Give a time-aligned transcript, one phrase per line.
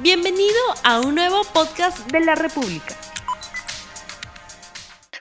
[0.00, 0.54] Bienvenido
[0.84, 2.94] a un nuevo podcast de la República.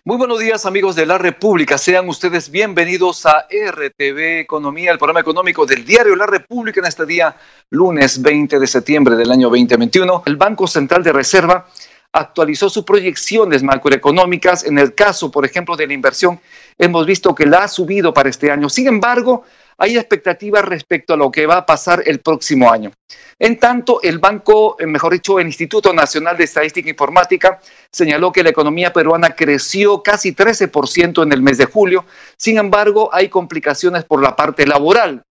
[0.05, 5.19] Muy buenos días amigos de la República, sean ustedes bienvenidos a RTV Economía, el programa
[5.19, 7.35] económico del diario La República en este día
[7.71, 10.23] lunes 20 de septiembre del año 2021.
[10.27, 11.65] El Banco Central de Reserva
[12.11, 14.63] actualizó sus proyecciones macroeconómicas.
[14.63, 16.39] En el caso, por ejemplo, de la inversión,
[16.77, 18.69] hemos visto que la ha subido para este año.
[18.69, 19.43] Sin embargo,
[19.77, 22.91] hay expectativas respecto a lo que va a pasar el próximo año.
[23.39, 27.59] En tanto, el banco, eh, mejor dicho, el Instituto Nacional de Estadística e Informática
[27.91, 32.05] señaló que la economía peruana creció casi 13% en el mes de julio.
[32.37, 35.23] Sin embargo, hay complicaciones por la parte laboral.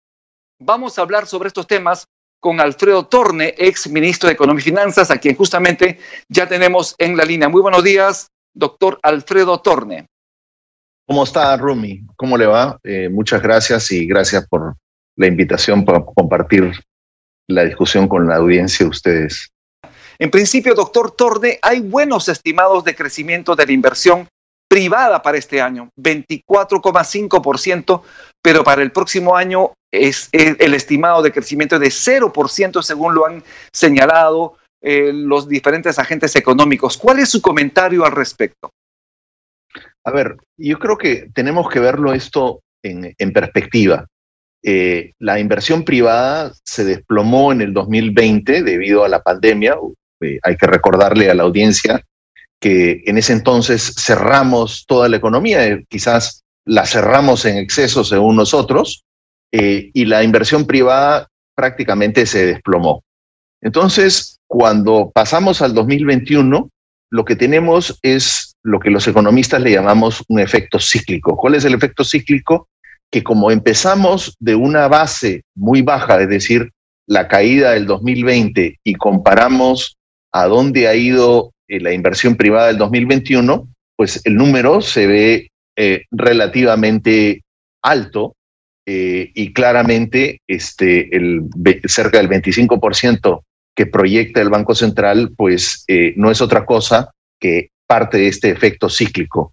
[0.60, 2.06] Vamos a hablar sobre estos temas
[2.40, 7.16] con Alfredo Torne, ex ministro de Economía y Finanzas, a quien justamente ya tenemos en
[7.16, 7.48] la línea.
[7.48, 10.06] Muy buenos días, doctor Alfredo Torne.
[11.06, 12.02] ¿Cómo está, Rumi?
[12.16, 12.80] ¿Cómo le va?
[12.82, 14.74] Eh, muchas gracias y gracias por
[15.14, 16.72] la invitación para compartir
[17.48, 19.52] la discusión con la audiencia de ustedes.
[20.18, 24.26] En principio, doctor Torne, hay buenos estimados de crecimiento de la inversión
[24.68, 28.02] privada para este año, 24,5%,
[28.42, 33.44] pero para el próximo año es el estimado de crecimiento de 0%, según lo han
[33.72, 36.96] señalado eh, los diferentes agentes económicos.
[36.96, 38.70] ¿Cuál es su comentario al respecto?
[40.06, 44.06] A ver, yo creo que tenemos que verlo esto en, perspectiva.
[44.62, 49.74] Eh, la inversión privada se desplomó en el 2020 debido a la pandemia.
[50.20, 52.00] Eh, hay que recordarle a la audiencia
[52.60, 58.36] que en ese entonces cerramos toda la economía, eh, quizás la cerramos en exceso según
[58.36, 59.02] nosotros,
[59.52, 63.02] y la inversión privada prácticamente se desplomó.
[63.62, 66.68] Entonces, cuando pasamos al 2021,
[67.10, 71.36] lo que tenemos es lo que los economistas le llamamos un efecto cíclico.
[71.36, 72.68] ¿Cuál es el efecto cíclico?
[73.10, 76.72] Que como empezamos de una base muy baja, es decir,
[77.06, 79.96] la caída del 2020, y comparamos
[80.32, 85.50] a dónde ha ido eh, la inversión privada del 2021, pues el número se ve
[85.76, 87.42] eh, relativamente
[87.82, 88.34] alto
[88.84, 91.44] eh, y claramente este, el,
[91.84, 93.42] cerca del 25%
[93.76, 95.84] que proyecta el Banco Central, pues
[96.16, 99.52] no es otra cosa que parte de este efecto cíclico.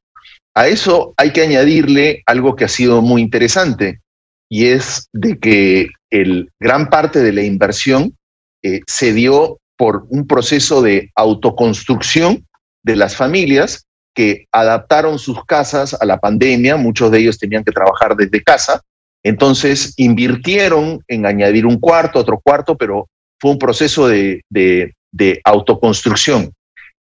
[0.56, 4.02] A eso hay que añadirle algo que ha sido muy interesante
[4.50, 8.16] y es de que el, gran parte de la inversión
[8.62, 12.46] eh, se dio por un proceso de autoconstrucción
[12.84, 17.72] de las familias que adaptaron sus casas a la pandemia, muchos de ellos tenían que
[17.72, 18.82] trabajar desde casa,
[19.24, 23.08] entonces invirtieron en añadir un cuarto, otro cuarto, pero
[23.40, 26.54] fue un proceso de, de autoconstrucción.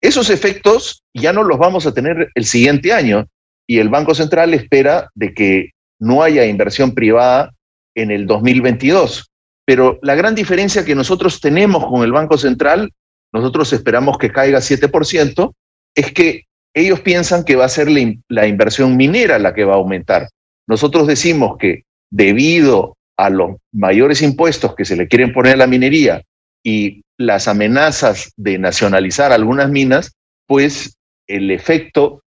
[0.02, 3.26] Esos efectos ya no los vamos a tener el siguiente año
[3.66, 7.52] y el Banco Central espera de que no haya inversión privada
[7.94, 9.30] en el 2022.
[9.66, 12.90] Pero la gran diferencia que nosotros tenemos con el Banco Central,
[13.32, 15.52] nosotros esperamos que caiga 7%,
[15.94, 16.44] es que
[16.74, 17.88] ellos piensan que va a ser
[18.28, 20.28] la, inversión minera la que va a aumentar.
[20.66, 25.66] Nosotros decimos que debido a los mayores impuestos que se le quieren poner a la
[25.66, 26.22] minería
[26.62, 30.12] y las amenazas de nacionalizar algunas minas,
[30.46, 32.22] pues el efecto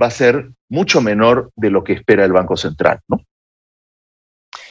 [0.00, 3.22] va a ser mucho menor de lo que espera el Banco Central, ¿no?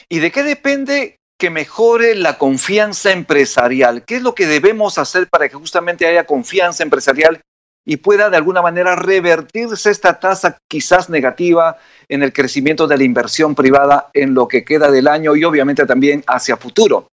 [0.08, 4.04] ¿Y de qué depende que mejore la confianza empresarial?
[4.04, 7.40] ¿Qué es lo que debemos hacer para que justamente haya confianza empresarial
[7.86, 11.76] y pueda de alguna manera revertirse esta tasa quizás negativa
[12.08, 15.84] en el crecimiento de la inversión privada en lo que queda del año y obviamente
[15.86, 17.08] también hacia futuro?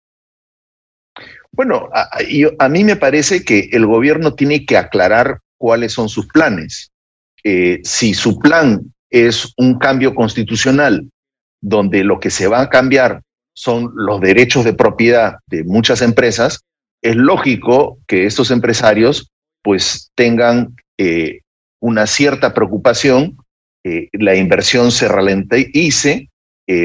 [1.56, 6.90] Bueno, a, mí me parece que el gobierno tiene que aclarar cuáles son sus planes.
[7.42, 11.08] Eh, si su plan es un cambio constitucional
[11.62, 13.22] donde lo que se va a cambiar
[13.54, 16.60] son los derechos de propiedad de muchas empresas,
[17.00, 19.30] es lógico que estos empresarios
[19.62, 21.40] pues tengan eh,
[21.80, 23.38] una cierta preocupación,
[23.82, 26.28] eh, la inversión se ralentice,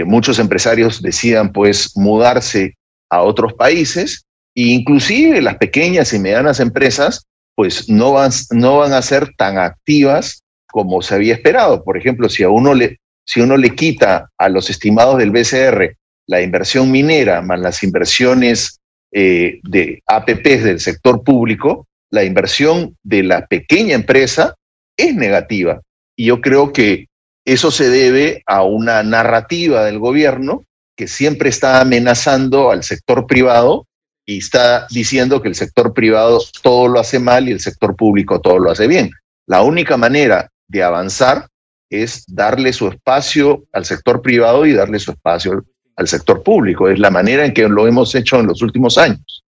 [0.06, 2.76] muchos empresarios decidan pues mudarse
[3.09, 9.02] a otros países inclusive las pequeñas y medianas empresas, pues no van, no van a
[9.02, 11.84] ser tan activas como se había esperado.
[11.84, 15.96] Por ejemplo, si a uno le, si uno le quita a los estimados del BCR
[16.28, 18.79] la inversión minera más las inversiones
[19.11, 24.55] eh, de APPs del sector público, la inversión de la pequeña empresa
[24.96, 25.81] es negativa.
[26.16, 27.08] Y yo creo que
[27.46, 30.64] eso se debe a una narrativa del gobierno
[30.96, 33.87] que siempre está amenazando al sector privado
[34.26, 38.40] y está diciendo que el sector privado todo lo hace mal y el sector público
[38.40, 39.12] todo lo hace bien.
[39.47, 41.47] La única manera de avanzar
[41.90, 45.66] es darle su espacio al sector privado y darle su espacio
[45.97, 46.88] al sector público.
[46.88, 49.44] Es la manera en que lo hemos hecho en los últimos años.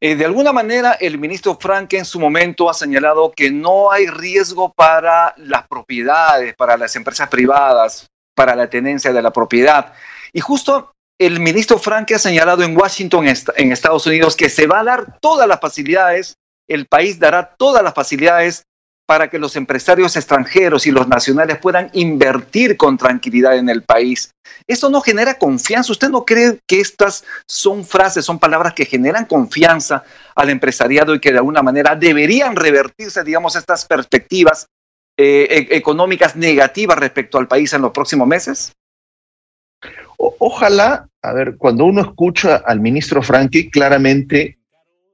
[0.00, 4.06] Eh, de alguna manera, el ministro Frank en su momento ha señalado que no hay
[4.06, 9.92] riesgo para las propiedades, para las empresas privadas, para la tenencia de la propiedad.
[10.32, 14.80] Y justo el ministro Frank ha señalado en Washington, en Estados Unidos, que se va
[14.80, 16.36] a dar todas las facilidades,
[16.68, 18.64] el país dará todas las facilidades
[19.06, 24.30] para que los empresarios extranjeros y los nacionales puedan invertir con tranquilidad en el país.
[24.66, 25.92] ¿Eso no genera confianza?
[25.92, 30.02] ¿Usted no cree que estas son frases, son palabras que generan confianza
[30.34, 34.66] al empresariado y que de alguna manera deberían revertirse, digamos, estas perspectivas
[35.16, 38.72] eh, e-, económicas negativas respecto al país en los próximos meses?
[40.16, 44.58] Ojalá, a ver, cuando uno escucha al ministro Frankie, claramente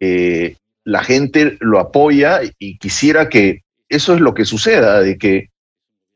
[0.01, 5.51] eh, la gente lo apoya y quisiera que eso es lo que suceda, de que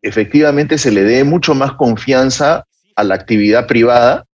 [0.02, 4.24] efectivamente se le dé mucho más confianza a la actividad privada,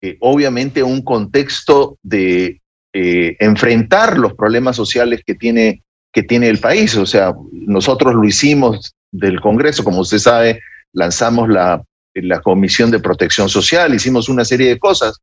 [0.00, 2.60] eh, obviamente un contexto de
[2.92, 5.82] eh, enfrentar los problemas sociales que tiene,
[6.12, 6.96] que tiene el país.
[6.96, 10.60] O sea, nosotros lo hicimos del Congreso, como usted sabe,
[10.92, 11.82] lanzamos la,
[12.22, 15.18] la Comisión de Protección Social, hicimos una serie de cosas,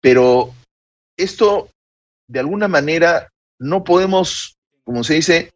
[0.00, 0.52] pero
[1.16, 1.68] esto,
[2.28, 3.28] de alguna manera,
[3.58, 5.52] no podemos, como se dice,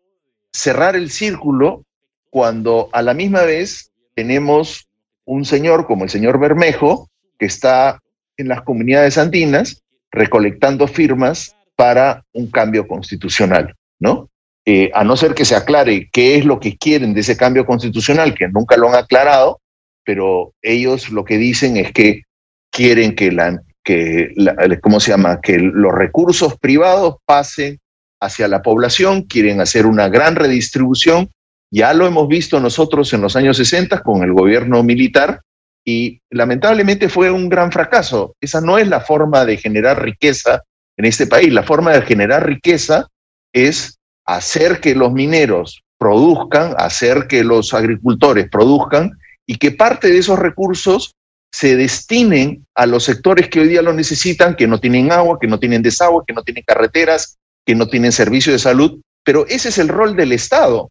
[0.53, 1.85] cerrar el círculo
[2.31, 4.87] cuando a la misma vez tenemos
[5.25, 7.09] un señor como el señor Bermejo,
[7.39, 8.01] que está
[8.37, 14.29] en las comunidades andinas recolectando firmas para un cambio constitucional, ¿no?
[14.67, 17.65] Eh, a no ser que se aclare qué es lo que quieren de ese cambio
[17.65, 19.61] constitucional, que nunca lo han aclarado,
[20.05, 22.23] pero ellos lo que dicen es que
[22.71, 24.33] quieren que la, que
[24.81, 25.41] ¿cómo se llama?
[25.41, 27.79] Que los recursos privados pasen
[28.21, 31.31] hacia la población, quieren hacer una gran redistribución.
[31.73, 35.41] Ya lo hemos visto nosotros en los años 60 con el gobierno militar
[35.85, 38.35] y lamentablemente fue un gran fracaso.
[38.41, 40.63] Esa no es la forma de generar riqueza
[40.97, 41.53] en este país.
[41.53, 43.07] La forma de generar riqueza
[43.53, 49.13] es hacer que los mineros produzcan, hacer que los agricultores produzcan
[49.51, 51.11] y que parte de esos recursos
[51.53, 55.49] se destinen a los sectores que hoy día lo necesitan, que no tienen agua, que
[55.49, 57.37] no tienen desagüe, que no tienen carreteras,
[57.67, 60.89] que no tienen servicio de salud, pero ese es el rol del Estado.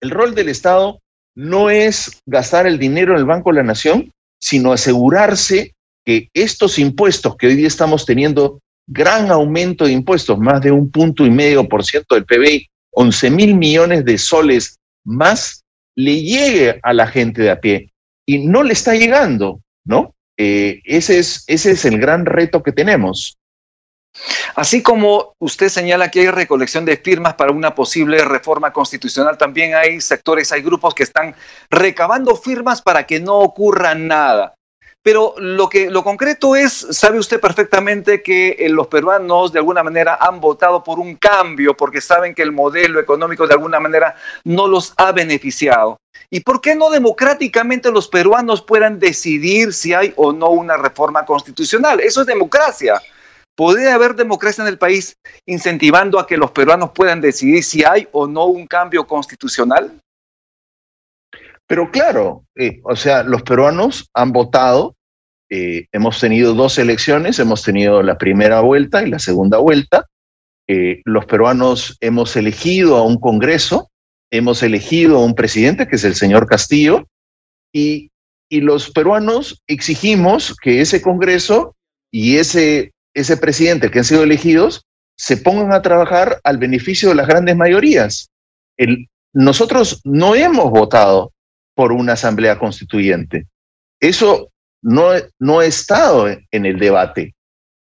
[0.00, 0.98] El rol del Estado
[1.36, 4.10] no es gastar el dinero en el Banco de la Nación,
[4.40, 5.72] sino asegurarse
[6.04, 10.90] que estos impuestos que hoy día estamos teniendo gran aumento de impuestos, más de un
[10.90, 15.62] punto y medio por ciento del PBI, 11 mil millones de soles más,
[15.96, 17.92] le llegue a la gente de a pie.
[18.26, 20.14] Y no le está llegando, ¿no?
[20.36, 23.38] Eh, ese, es, ese es el gran reto que tenemos.
[24.54, 29.74] Así como usted señala que hay recolección de firmas para una posible reforma constitucional, también
[29.74, 31.34] hay sectores, hay grupos que están
[31.70, 34.55] recabando firmas para que no ocurra nada.
[35.06, 39.84] Pero lo que lo concreto es, sabe usted perfectamente que eh, los peruanos de alguna
[39.84, 44.16] manera han votado por un cambio porque saben que el modelo económico de alguna manera
[44.42, 45.96] no los ha beneficiado.
[46.28, 51.24] ¿Y por qué no democráticamente los peruanos puedan decidir si hay o no una reforma
[51.24, 52.00] constitucional?
[52.00, 53.00] Eso es democracia.
[53.54, 55.14] ¿Podría haber democracia en el país
[55.46, 60.00] incentivando a que los peruanos puedan decidir si hay o no un cambio constitucional?
[61.68, 64.95] Pero claro, eh, o sea, los peruanos han votado,
[65.50, 70.06] eh, hemos tenido dos elecciones, hemos tenido la primera vuelta y la segunda vuelta.
[70.68, 73.90] Eh, los peruanos hemos elegido a un Congreso,
[74.30, 77.06] hemos elegido a un presidente, que es el señor Castillo,
[77.72, 78.10] y,
[78.48, 81.76] y los peruanos exigimos que ese Congreso
[82.10, 84.84] y ese ese presidente que han sido elegidos
[85.16, 88.28] se pongan a trabajar al beneficio de las grandes mayorías.
[89.32, 91.32] nosotros no hemos votado
[91.74, 93.46] por una asamblea constituyente.
[94.00, 94.50] Eso
[94.86, 97.34] no, no ha estado en el debate.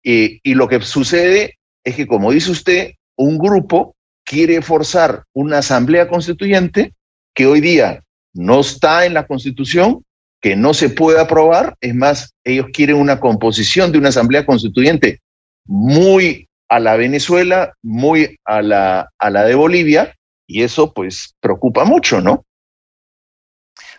[0.02, 6.08] y lo que sucede es que, como dice usted, un grupo quiere forzar una asamblea
[6.08, 6.94] constituyente
[7.34, 8.02] que hoy día
[8.34, 10.04] no está en la constitución
[10.42, 11.76] que no se puede aprobar.
[11.82, 15.20] Es más, ellos quieren una composición de una asamblea constituyente
[15.66, 20.16] muy a la Venezuela, muy a la, a la de Bolivia,
[20.48, 22.46] y eso pues preocupa mucho, ¿no?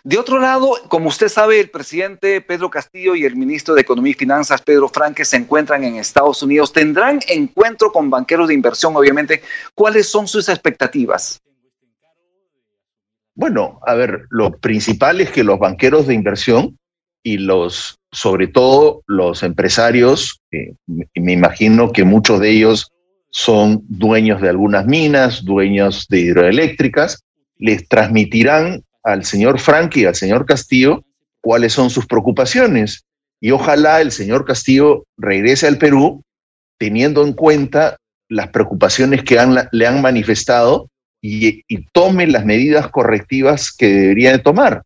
[0.07, 4.11] De otro lado, como usted sabe, el presidente Pedro Castillo y el ministro de Economía
[4.11, 6.71] y Finanzas, Pedro Franque, se encuentran en Estados Unidos.
[6.71, 9.41] Tendrán encuentro con banqueros de inversión, obviamente.
[9.75, 11.41] ¿Cuáles son sus expectativas?
[13.35, 16.79] Bueno, a ver, lo principal es que los banqueros de inversión
[17.21, 20.41] y los, sobre todo los empresarios,
[20.85, 22.93] me imagino que muchos de ellos
[23.29, 27.25] son dueños de algunas minas, dueños de hidroeléctricas,
[27.57, 31.05] les transmitirán al señor Frank y al señor Castillo
[31.41, 33.05] cuáles son sus preocupaciones.
[33.39, 36.23] Y ojalá el señor Castillo regrese al Perú
[36.77, 37.97] teniendo en cuenta
[38.27, 39.39] las preocupaciones que
[39.71, 40.89] le han manifestado
[41.21, 44.83] y, tome las medidas correctivas que debería de tomar.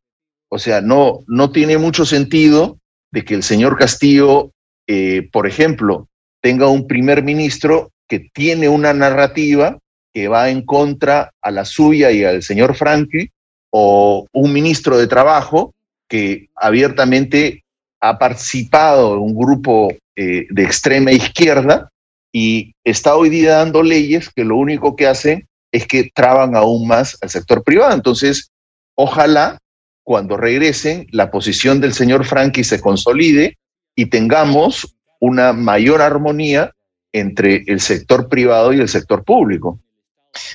[0.50, 2.78] O sea, no, no tiene mucho sentido
[3.12, 4.51] de que el señor Castillo,
[4.88, 6.08] eh, por ejemplo,
[6.42, 9.80] tenga un primer ministro que tiene una narrativa
[10.13, 13.32] que va en contra a la suya y al señor Franklin,
[13.72, 15.74] o un ministro de Trabajo
[16.08, 17.63] que abiertamente
[18.00, 21.90] ha participado en un grupo eh, de extrema izquierda
[22.32, 26.88] y está hoy día dando leyes que lo único que hacen es que traban aún
[26.88, 27.94] más al sector privado.
[27.94, 28.51] Entonces,
[28.96, 29.58] ojalá
[30.04, 33.58] cuando regresen la posición del señor Frankie se consolide
[33.96, 36.74] y tengamos una mayor armonía
[37.13, 39.80] entre el sector privado y el sector público.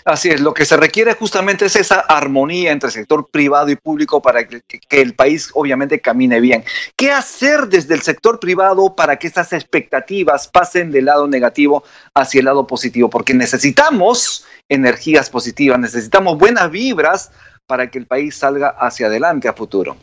[0.05, 3.77] Así es, lo que se requiere justamente es esa armonía entre el sector privado y
[3.77, 6.65] público para que, el país obviamente camine bien.
[6.97, 12.39] ¿Qué hacer desde el sector privado para que esas expectativas pasen del lado negativo hacia
[12.39, 13.11] el lado positivo?
[13.11, 17.31] Porque necesitamos energías positivas, necesitamos buenas vibras
[17.67, 19.99] para que el país salga hacia adelante a futuro.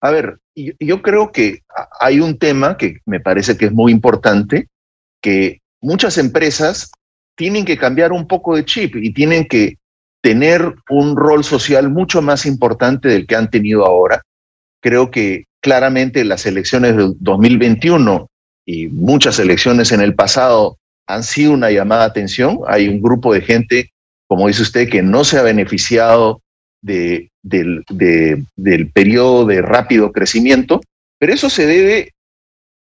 [0.00, 1.62] A ver, yo creo que
[2.00, 4.68] hay un tema que me parece que es muy importante,
[5.22, 6.90] que muchas empresas
[7.36, 9.78] tienen que cambiar un poco de chip y tienen que
[10.22, 14.22] tener un rol social mucho más importante del que han tenido ahora.
[14.80, 18.28] Creo que claramente las elecciones del 2021
[18.66, 22.60] y muchas elecciones en el pasado han sido una llamada de atención.
[22.66, 23.90] Hay un grupo de gente,
[24.26, 26.40] como dice usted, que no se ha beneficiado
[26.80, 27.84] de, del,
[28.56, 30.80] del periodo de rápido crecimiento,
[31.18, 32.12] pero eso se debe,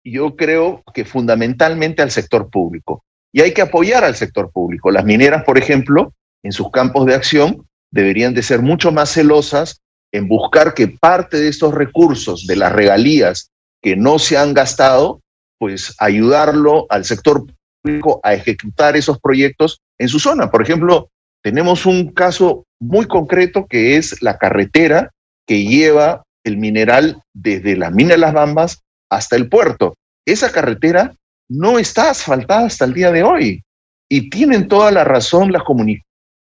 [0.03, 3.03] yo creo que fundamentalmente al sector público
[3.33, 4.91] y hay que apoyar al sector público.
[4.91, 9.81] Las mineras, por ejemplo, en sus campos de acción, deberían de ser mucho más celosas
[10.11, 15.21] en buscar que parte de estos recursos, de las regalías que no se han gastado,
[15.59, 17.45] pues ayudarlo al sector
[17.81, 20.49] público a ejecutar esos proyectos en su zona.
[20.49, 21.09] Por ejemplo,
[21.43, 25.11] tenemos un caso muy concreto que es la carretera
[25.45, 29.95] que lleva el mineral desde la mina de las Bambas hasta el puerto.
[30.25, 31.15] Esa carretera
[31.49, 33.63] no está asfaltada hasta el día de hoy.
[34.09, 35.63] Y tienen toda la razón las,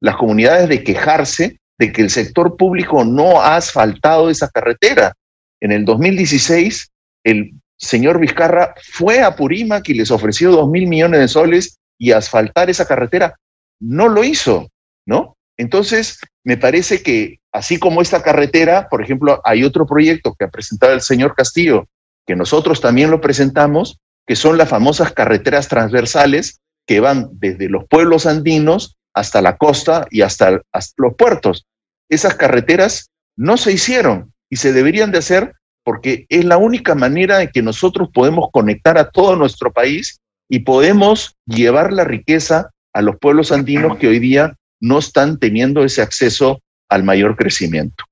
[0.02, 5.14] las comunidades de quejarse de que el sector público no ha asfaltado esa carretera.
[5.60, 6.92] En el 2016,
[7.24, 12.12] el señor Vizcarra fue a Purímac y les ofreció dos mil millones de soles y
[12.12, 13.36] asfaltar esa carretera.
[13.80, 14.70] No lo hizo,
[15.06, 15.36] ¿no?
[15.58, 20.50] Entonces, me parece que así como esta carretera, por ejemplo, hay otro proyecto que ha
[20.50, 21.88] presentado el señor Castillo,
[22.26, 27.86] que nosotros también lo presentamos, que son las famosas carreteras transversales que van desde los
[27.88, 30.62] pueblos andinos hasta la costa y hasta,
[30.98, 31.66] los puertos.
[32.10, 35.54] Esas carreteras no se hicieron y se deberían de hacer
[35.84, 40.60] porque es la única manera en que nosotros podemos conectar a todo nuestro país y
[40.60, 46.02] podemos llevar la riqueza a los pueblos andinos que hoy día no están teniendo ese
[46.02, 48.04] acceso al mayor crecimiento.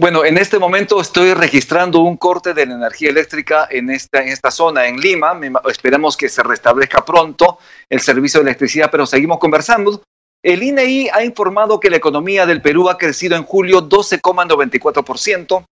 [0.00, 4.28] Bueno, en este momento estoy registrando un corte de la energía eléctrica en esta, en
[4.28, 5.38] esta zona, en Lima.
[5.68, 7.58] esperemos que se restablezca pronto
[7.90, 10.02] el servicio de electricidad, pero seguimos conversando.
[10.42, 15.66] El INEI e ha informado que la economía del Perú ha crecido en julio 12,94%.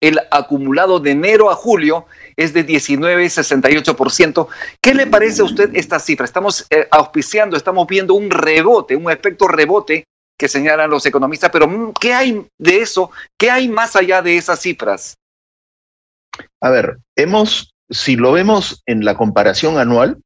[0.00, 4.48] El acumulado de enero a julio es de 19,68%.
[4.80, 6.24] ¿Qué le parece a usted esta cifra?
[6.24, 10.06] Estamos eh, auspiciando, estamos viendo un rebote, un efecto rebote
[10.38, 13.10] que señalan los economistas, pero mm, ¿qué hay de eso?
[13.38, 15.16] ¿Qué hay más allá de esas cifras?
[16.60, 20.18] A ver, hemos, si lo vemos en la comparación anual,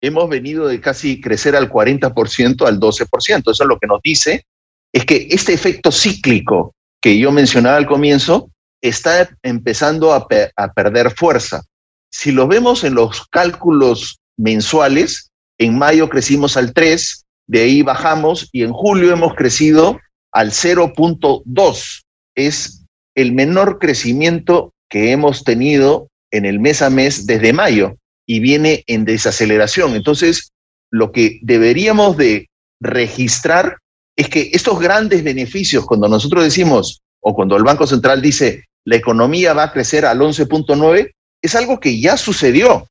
[0.00, 3.50] hemos venido de casi crecer al 40% al 12%.
[3.50, 4.44] Eso es lo que nos dice,
[4.92, 8.50] es que este efecto cíclico que yo mencionaba al comienzo
[8.80, 10.26] está empezando a,
[10.56, 11.62] a perder fuerza.
[12.10, 18.48] Si lo vemos en los cálculos mensuales, en mayo crecimos al 3, de ahí bajamos
[18.52, 19.98] y en julio hemos crecido
[20.30, 22.02] al 0.2.
[22.36, 22.84] Es
[23.16, 28.84] el menor crecimiento que hemos tenido en el mes a mes desde mayo y viene
[28.86, 29.96] en desaceleración.
[29.96, 30.52] Entonces,
[30.92, 32.48] lo que deberíamos de
[32.80, 33.78] registrar
[34.16, 38.94] es que estos grandes beneficios, cuando nosotros decimos, o cuando el Banco Central dice, la
[38.94, 41.10] economía va a crecer al 11.9,
[41.42, 42.86] es algo que ya sucedió.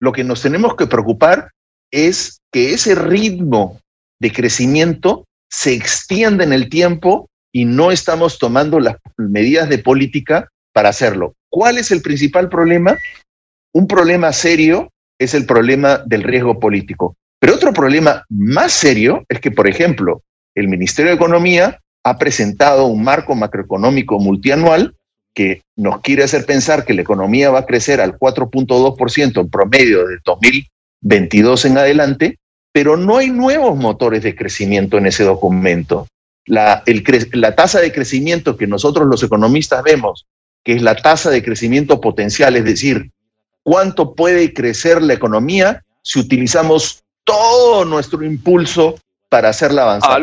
[0.00, 1.50] Lo que nos tenemos que preocupar
[1.90, 3.81] es que ese ritmo
[4.22, 10.48] de crecimiento se extienda en el tiempo y no estamos tomando las medidas de política
[10.72, 11.34] para hacerlo.
[11.50, 12.96] ¿Cuál es el principal problema?
[13.74, 17.16] Un problema serio es el problema del riesgo político.
[17.40, 20.22] Pero otro problema más serio es que, por ejemplo,
[20.54, 24.94] el Ministerio de Economía ha presentado un marco macroeconómico multianual
[25.34, 30.06] que nos quiere hacer pensar que la economía va a crecer al 4.2% en promedio
[30.06, 32.38] del 2000 2022 en adelante,
[32.72, 36.08] pero no hay nuevos motores de crecimiento en ese documento.
[36.46, 36.82] La,
[37.32, 40.26] la tasa de crecimiento que nosotros los economistas vemos,
[40.64, 43.10] que es la tasa de crecimiento potencial, es decir,
[43.62, 48.98] cuánto puede crecer la economía si utilizamos todo nuestro impulso
[49.28, 50.20] para hacerla avanzar.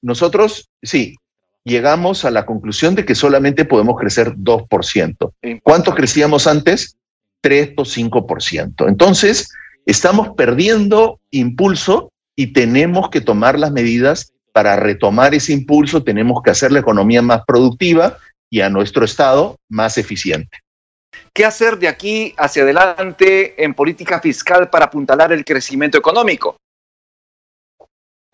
[0.00, 1.16] Nosotros, sí,
[1.64, 5.32] llegamos a la conclusión de que solamente podemos crecer 2%.
[5.62, 6.96] ¿Cuánto crecíamos antes?
[7.40, 8.88] 3 o 5%.
[8.88, 9.48] Entonces,
[9.88, 16.50] estamos perdiendo impulso y tenemos que tomar las medidas para retomar ese impulso, tenemos que
[16.50, 18.18] hacer la economía más productiva
[18.50, 20.58] y a nuestro Estado más eficiente.
[21.32, 26.58] ¿Qué hacer de aquí hacia adelante en política fiscal para apuntalar el crecimiento económico?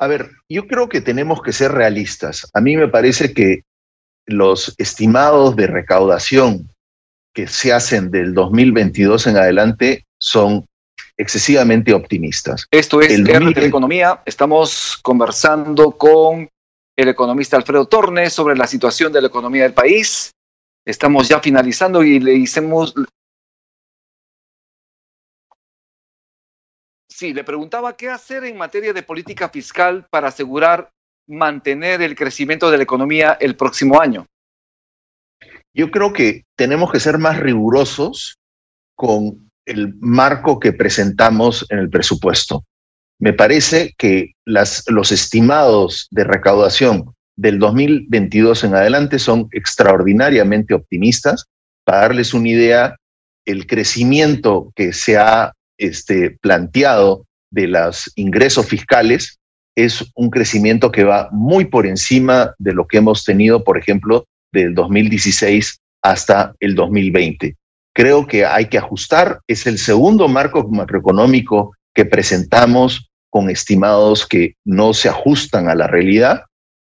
[0.01, 2.51] A ver, yo creo que tenemos que ser realistas.
[2.53, 3.63] A mí me parece que
[4.27, 6.69] los estimados de recaudación
[7.33, 10.67] que se hacen del 2022 en adelante son
[11.17, 12.67] excesivamente optimistas.
[12.71, 14.23] Esto es el de Economía.
[14.27, 16.49] Estamos conversando con
[16.97, 20.33] el economista Alfredo Tornes sobre la situación de la economía del país.
[20.87, 22.95] Estamos ya finalizando y le hicimos,
[27.15, 30.91] Sí, le preguntaba qué hacer en materia de política fiscal para asegurar
[31.29, 34.27] mantener el crecimiento de la economía el próximo año.
[35.73, 38.39] Yo creo que tenemos que ser más rigurosos
[38.97, 42.65] con el marco que presentamos en el presupuesto.
[43.19, 51.47] Me parece que los estimados de recaudación del 2022 en adelante son extraordinariamente optimistas.
[51.85, 52.97] Para darles una idea,
[53.45, 59.39] el crecimiento que se ha este, planteado de los ingresos fiscales
[59.77, 64.27] es un crecimiento que va muy por encima de lo que hemos tenido, por ejemplo,
[64.53, 67.57] del 2016 hasta el 2020.
[67.95, 74.55] Creo que hay que ajustar, es el segundo marco macroeconómico que presentamos con estimados que
[74.65, 76.43] no se ajustan a la realidad.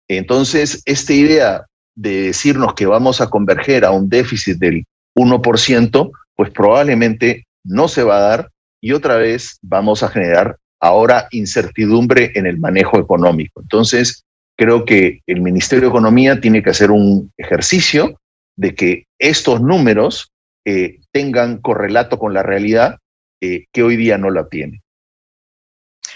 [0.10, 6.52] Entonces, esta idea de decirnos que vamos a converger a un déficit del 1%, pues
[6.52, 12.46] probablemente no se va a dar y otra vez vamos a generar ahora incertidumbre en
[12.46, 13.62] el manejo económico.
[13.62, 14.24] Entonces,
[14.58, 18.20] creo que el Ministerio de Economía tiene que hacer un ejercicio
[18.56, 20.32] de que estos números
[20.68, 22.98] eh, tengan correlato con la realidad
[23.42, 24.82] eh, que hoy día no la tiene.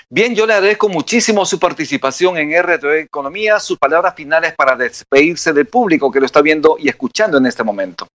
[0.10, 5.54] Bien, yo le agradezco muchísimo su participación en RTV Economía, sus palabras finales para despedirse
[5.54, 8.08] del público que lo está viendo y escuchando en este momento.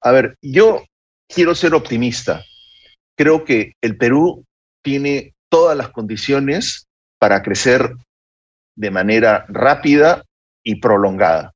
[0.00, 0.84] A ver, yo
[1.28, 2.42] quiero ser optimista
[3.18, 4.44] creo que el Perú
[4.82, 6.86] tiene todas las condiciones
[7.18, 7.96] para crecer
[8.76, 10.22] de manera rápida
[10.62, 11.52] y prolongada.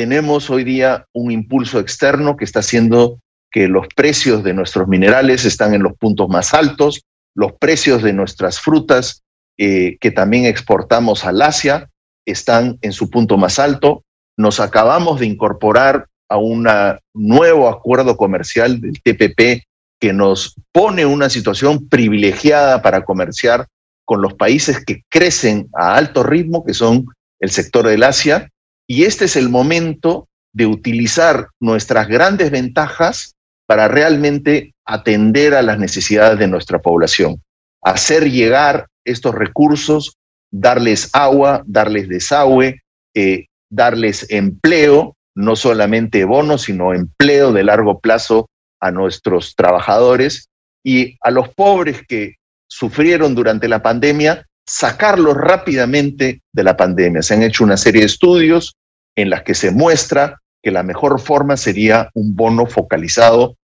[0.00, 5.44] Tenemos hoy día un impulso externo que está haciendo que los precios de nuestros minerales
[5.44, 7.02] están en los puntos más altos,
[7.34, 9.20] los precios de nuestras frutas
[9.58, 11.90] eh, que también exportamos al Asia
[12.24, 14.02] están en su punto más alto.
[14.38, 16.66] Nos acabamos de incorporar a un
[17.12, 19.66] nuevo acuerdo comercial del TPP
[20.00, 23.66] que nos pone una situación privilegiada para comerciar
[24.06, 27.04] con los países que crecen a alto ritmo, que son
[27.38, 28.48] el sector del Asia,
[28.90, 33.36] y este es el momento de utilizar nuestras grandes ventajas
[33.68, 37.40] para realmente atender a las necesidades de nuestra población,
[37.84, 40.16] hacer llegar estos recursos,
[40.50, 42.80] darles agua, darles desagüe,
[43.14, 48.48] eh, darles empleo, no solamente bonos, sino empleo de largo plazo
[48.80, 50.48] a nuestros trabajadores
[50.82, 57.22] y a los pobres que sufrieron durante la pandemia, sacarlos rápidamente de la pandemia.
[57.22, 58.74] Se han hecho una serie de estudios
[59.20, 63.56] en las que se muestra que la mejor forma sería un bono focalizado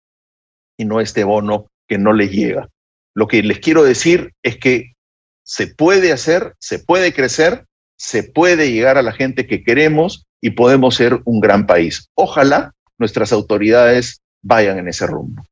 [0.78, 2.68] y no este bono que no les llega.
[3.14, 4.92] Lo que les quiero decir es que
[5.44, 7.64] se puede hacer, se puede crecer,
[7.96, 12.08] se puede llegar a la gente que queremos y podemos ser un gran país.
[12.14, 15.42] Ojalá nuestras autoridades vayan en ese rumbo.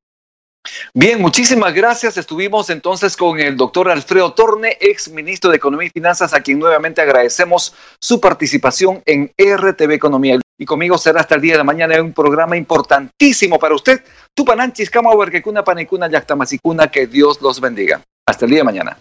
[0.94, 2.16] Bien, muchísimas gracias.
[2.16, 6.58] Estuvimos entonces con el doctor Alfredo Torne, ex ministro de Economía y Finanzas, a quien
[6.58, 10.38] nuevamente agradecemos su participación en RTV Economía.
[10.58, 14.02] Y conmigo será hasta el día de mañana un programa importantísimo para usted.
[14.34, 18.00] Tupananchis, Kamawerkekuna, Panicuna, Yactamasicuna, que Dios los bendiga.
[18.26, 18.98] Hasta el día de mañana.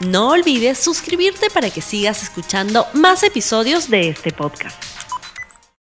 [0.00, 4.87] No olvides suscribirte para que sigas escuchando más episodios de este podcast.